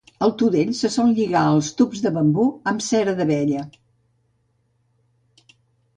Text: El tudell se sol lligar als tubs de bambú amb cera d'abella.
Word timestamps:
El 0.25 0.31
tudell 0.41 0.71
se 0.77 0.89
sol 0.93 1.11
lligar 1.19 1.43
als 1.49 1.69
tubs 1.81 2.01
de 2.07 2.13
bambú 2.17 2.47
amb 2.73 2.83
cera 2.85 3.15
d'abella. 3.19 3.69